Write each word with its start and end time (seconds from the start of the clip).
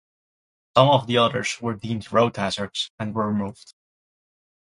Some 0.75 0.87
of 0.89 1.05
the 1.05 1.19
others 1.19 1.59
were 1.61 1.75
deemed 1.75 2.11
road 2.11 2.35
hazards 2.35 2.89
and 2.99 3.13
were 3.13 3.27
removed. 3.31 3.75